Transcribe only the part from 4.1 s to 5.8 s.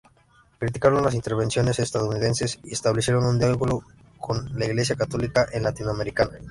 con la iglesia católica en